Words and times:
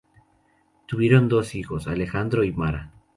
Tuvieron 0.87 1.29
dos 1.29 1.53
hijos: 1.53 1.87
Alejandro 1.87 2.43
y 2.43 2.51
Mara. 2.51 2.91